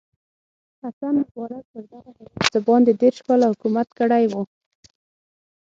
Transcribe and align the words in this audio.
حسن 0.81 1.15
مبارک 1.23 1.63
پر 1.71 1.83
دغه 1.91 2.11
هېواد 2.17 2.45
څه 2.53 2.59
باندې 2.67 2.91
دېرش 3.01 3.19
کاله 3.27 3.45
حکومت 3.51 3.87
کړی 3.99 4.23
و. 4.31 4.33